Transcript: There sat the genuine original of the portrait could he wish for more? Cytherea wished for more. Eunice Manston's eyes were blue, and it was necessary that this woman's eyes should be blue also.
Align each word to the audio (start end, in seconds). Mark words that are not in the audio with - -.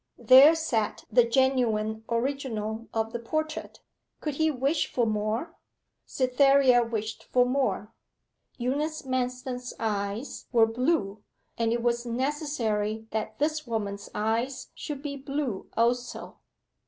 There 0.17 0.55
sat 0.55 1.03
the 1.11 1.23
genuine 1.25 2.03
original 2.09 2.87
of 2.91 3.13
the 3.13 3.19
portrait 3.19 3.81
could 4.19 4.33
he 4.33 4.49
wish 4.49 4.91
for 4.91 5.05
more? 5.05 5.55
Cytherea 6.07 6.81
wished 6.81 7.25
for 7.25 7.45
more. 7.45 7.93
Eunice 8.57 9.03
Manston's 9.03 9.75
eyes 9.79 10.47
were 10.51 10.65
blue, 10.65 11.23
and 11.55 11.71
it 11.71 11.83
was 11.83 12.03
necessary 12.03 13.05
that 13.11 13.37
this 13.37 13.67
woman's 13.67 14.09
eyes 14.15 14.71
should 14.73 15.03
be 15.03 15.17
blue 15.17 15.69
also. 15.77 16.39